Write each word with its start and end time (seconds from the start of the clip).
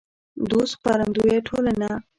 دوست 0.49 0.73
خپرندویه 0.77 1.37
ټولنه 1.47 1.89